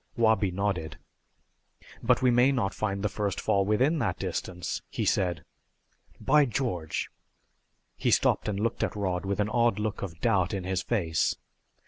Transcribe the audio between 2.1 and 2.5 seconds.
we